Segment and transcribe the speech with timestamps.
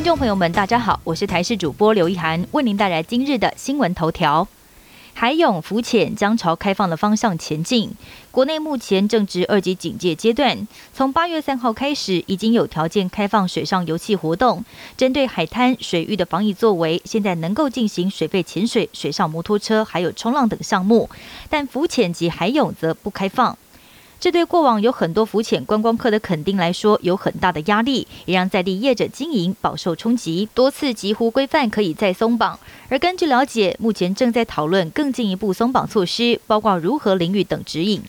[0.00, 4.48] 听众朋友们，大家好，我是台视主播刘一涵，为您带来今日的新闻头条。
[5.12, 7.90] 海泳浮潜将朝开放的方向前进。
[8.30, 14.64] 国内目前正值二级警戒阶段，从八月三号开始，已经有条件开放水上游戏活动。
[14.96, 21.10] 针对海滩水域的防疫作为，现在能够进行水肺潜水、水上摩托车，还有冲浪等项目，
[21.50, 23.58] 但浮潜及海泳则不开放。
[24.20, 30.46] 这对过往有很多浮潜观光客的肯定来说有很大的压力，也让在地业者经营饱受冲击。
[30.52, 32.60] 多次急呼规范可以再松绑，
[32.90, 38.02] 而根据了解，目前正在讨论更进一步松绑措施，包括如何淋浴等指引。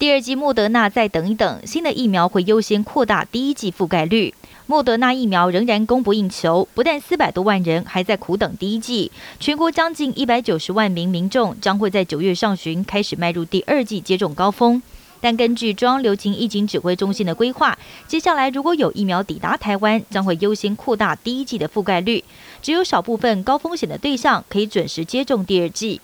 [0.00, 4.32] 第二季莫德纳再等一等，新的疫苗会优先扩大第一季覆盖率。
[4.64, 14.82] 莫德纳疫苗仍然供不应求，不但四百多万人还在苦等第一季，全国将近一百九十万名民众将会在九月上旬开始迈入第二季接种高峰。
[15.20, 22.24] 但根据中央流行疫情指挥中心的规划，接下来如果有疫苗抵达台湾，将会优先扩大第一季的覆盖率，
[22.62, 26.00] 只有少部分高风险的对象可以准时接种第二季。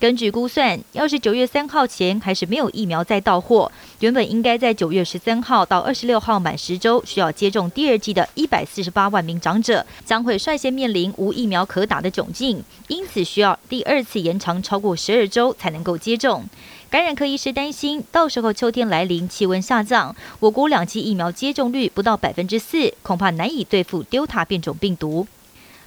[0.00, 16.46] 根据估算，要是九月三号前还是没有疫苗再到货，原本应该在九月十三号到二十六号满十周需要接种第二剂的一百四十八万名长者，将会率先面临无疫苗可打的窘境，因此需要第二次延长超过十二周才能够接种。
[16.88, 25.26] 感染科医师担心，到时候秋天来临，气温下降，我国两剂疫苗接种率不到百分之四，恐怕难以对付 Delta 变种病毒。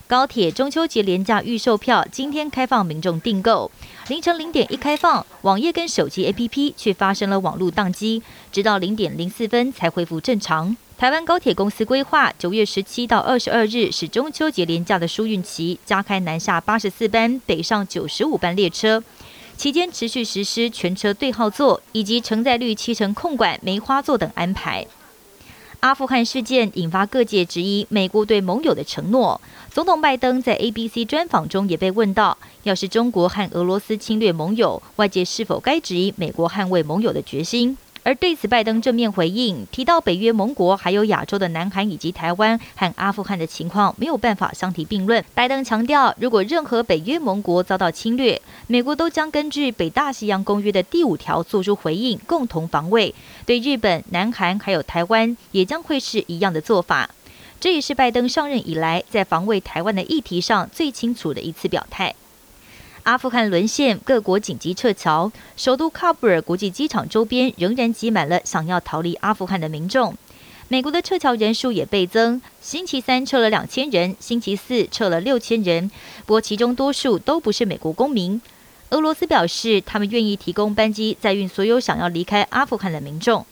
[0.06, 3.72] 高铁中秋节廉价预售票今天开放民众订购，
[4.10, 10.76] 凌晨零点一开放，网页跟手机 APP 却发生了网络宕机，直到零点零四分才恢复正常。
[10.98, 19.02] 台湾高铁公司规划九月十七到二十二日是中秋节廉价的疏运期，加开南下八十四班、北上九十五班列车，
[19.56, 24.86] 期间持续实施全车对号座以及承载率七成控管梅花座等安排。
[25.84, 29.42] 阿富汗事件引发各界质疑美国对盟友的承诺。
[29.70, 37.78] 总统拜登在 ABC 专访中也被问到，要是中国和俄罗斯侵略盟友，外界是否该质疑美国捍卫盟友的决心？
[38.04, 45.24] 而对此，拜登正面回应，提到北约盟国还有亚洲的南韩以及台湾和阿富汗的情况没有办法相提并论。
[45.34, 53.16] 拜登强调，如果任何北约盟国遭到侵略，美国都将根据北大西洋公约的第五条做出回应，共同防卫。
[53.46, 57.10] 对日本、南韩还有台湾，也将会是一样的做法。
[57.62, 62.14] 这也是拜登上任以来在防卫台湾的议题上最清楚的一次表态。
[63.04, 70.16] 阿富汗沦陷，各国紧急撤侨，首都喀布尔国际机场周边仍然挤满了想要逃离阿富汗的民众。
[70.70, 75.92] 美国的撤侨人数也倍增，星期三撤了两千人，星期四撤了六千人，
[76.26, 78.42] 不过其中多数都不是美国公民。
[78.92, 83.46] 俄罗斯表示，他们愿意提供班机载运所有想要离开阿富汗的民众。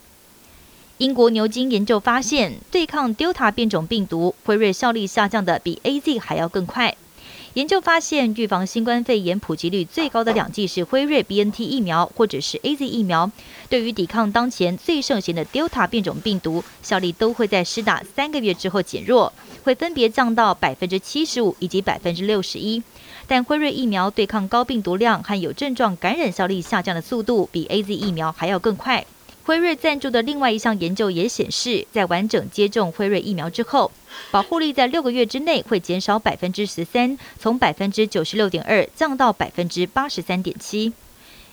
[0.99, 6.95] 英国牛津研究发现，对抗 Delta 变种病毒，辉瑞效力下降的比 A Z 还要更快。
[7.55, 13.29] 研究发现，预防新冠肺炎普及率最高的两剂是辉瑞 B N T 疫苗或者是 A Z 疫苗，
[13.67, 19.33] 对于抵抗当前最盛行的 Delta 变种病毒，效力都会在施打三个月之后减弱，
[19.65, 22.81] 会分别降到百分之七十五以及百分之六十一。
[23.27, 29.05] 但辉瑞疫苗对抗高病毒量和有症状感染效力下降的速度，比 A Z 疫苗还要更快。
[29.43, 33.91] 辉瑞赞助的另外一项研究也显示，在完整接种辉瑞疫苗之后，
[34.31, 40.93] 保护率在六个月之内会减少百分之十三，从百分之九十六点二降到百分之八十三点七。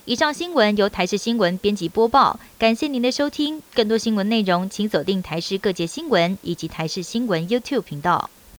[0.05, 3.63] 以上新闻由台视新闻编辑播报，感谢您的收听。
[3.75, 8.31] 更多新闻内容，请锁定台视各界新闻以及台视新闻 YouTube 频道。